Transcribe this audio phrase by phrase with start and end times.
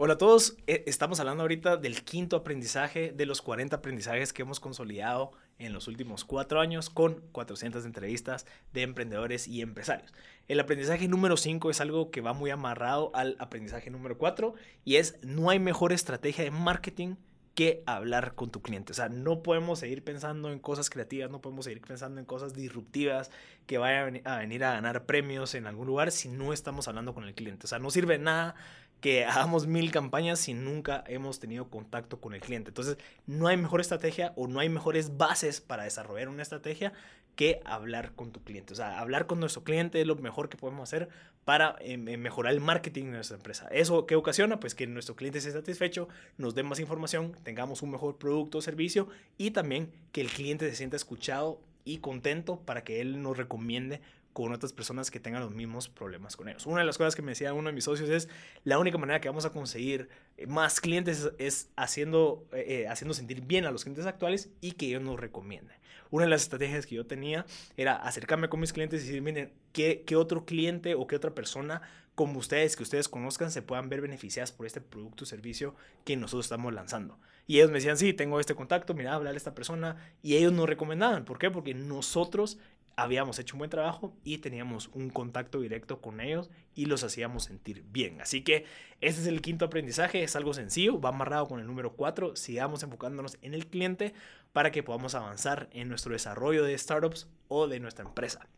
[0.00, 4.42] Hola a todos, eh, estamos hablando ahorita del quinto aprendizaje de los 40 aprendizajes que
[4.42, 10.14] hemos consolidado en los últimos cuatro años con 400 entrevistas de emprendedores y empresarios.
[10.46, 14.96] El aprendizaje número 5 es algo que va muy amarrado al aprendizaje número 4 y
[14.96, 17.16] es no hay mejor estrategia de marketing
[17.56, 18.92] que hablar con tu cliente.
[18.92, 22.54] O sea, no podemos seguir pensando en cosas creativas, no podemos seguir pensando en cosas
[22.54, 23.32] disruptivas
[23.66, 27.24] que vayan a venir a ganar premios en algún lugar si no estamos hablando con
[27.24, 27.66] el cliente.
[27.66, 28.54] O sea, no sirve nada
[29.00, 32.70] que hagamos mil campañas si nunca hemos tenido contacto con el cliente.
[32.70, 36.92] Entonces, no hay mejor estrategia o no hay mejores bases para desarrollar una estrategia
[37.36, 38.72] que hablar con tu cliente.
[38.72, 41.08] O sea, hablar con nuestro cliente es lo mejor que podemos hacer
[41.44, 43.68] para eh, mejorar el marketing de nuestra empresa.
[43.70, 44.58] ¿Eso qué ocasiona?
[44.58, 48.60] Pues que nuestro cliente esté satisfecho, nos dé más información, tengamos un mejor producto o
[48.60, 53.36] servicio y también que el cliente se sienta escuchado y contento para que él nos
[53.36, 54.00] recomiende
[54.38, 56.64] con otras personas que tengan los mismos problemas con ellos.
[56.64, 58.28] Una de las cosas que me decía uno de mis socios es
[58.62, 63.14] la única manera que vamos a conseguir eh, más clientes es, haciendo, eh, eh, haciendo
[63.14, 65.76] sentir bien a los clientes actuales y que ellos nos recomienden.
[66.10, 67.46] Una de las estrategias que yo tenía
[67.76, 71.34] era acercarme con mis clientes y decir, miren, ¿qué, qué otro cliente o qué otra
[71.34, 71.82] persona
[72.14, 75.74] como ustedes, que ustedes conozcan, se puedan ver beneficiadas por este producto o servicio
[76.04, 77.18] que nosotros estamos lanzando.
[77.48, 79.96] Y ellos me decían, sí, tengo este contacto, mira, hablar a esta persona.
[80.20, 81.24] Y ellos nos recomendaban.
[81.24, 81.50] ¿Por qué?
[81.50, 82.58] Porque nosotros
[82.98, 87.44] habíamos hecho un buen trabajo y teníamos un contacto directo con ellos y los hacíamos
[87.44, 88.20] sentir bien.
[88.20, 88.64] Así que
[89.00, 92.82] este es el quinto aprendizaje, es algo sencillo, va amarrado con el número 4, sigamos
[92.82, 94.14] enfocándonos en el cliente
[94.52, 98.48] para que podamos avanzar en nuestro desarrollo de startups o de nuestra empresa.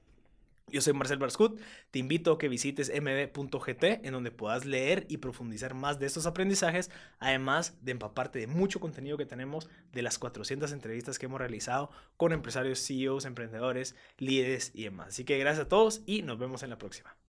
[0.71, 5.19] Yo soy Marcel Barscut, te invito a que visites mb.gt en donde puedas leer y
[5.19, 10.19] profundizar más de estos aprendizajes, además de empaparte de mucho contenido que tenemos de las
[10.19, 15.09] 400 entrevistas que hemos realizado con empresarios, CEOs, emprendedores, líderes y demás.
[15.09, 17.21] Así que gracias a todos y nos vemos en la próxima.